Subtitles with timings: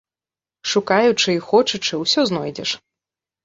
[0.71, 2.69] Шукаючы і хочучы, усё знойдзеш.